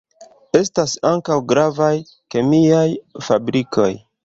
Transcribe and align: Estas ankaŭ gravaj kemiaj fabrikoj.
Estas 0.59 0.95
ankaŭ 1.09 1.37
gravaj 1.51 1.91
kemiaj 2.37 2.83
fabrikoj. 3.29 3.89